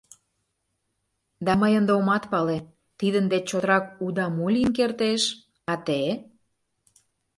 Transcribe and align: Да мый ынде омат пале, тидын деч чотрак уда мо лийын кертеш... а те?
Да 1.45 1.51
мый 1.61 1.73
ынде 1.79 1.91
омат 1.99 2.23
пале, 2.31 2.57
тидын 2.99 3.25
деч 3.33 3.43
чотрак 3.51 3.83
уда 4.05 4.25
мо 4.35 4.45
лийын 4.53 4.71
кертеш... 4.77 5.23
а 5.71 5.73
те? 5.85 5.99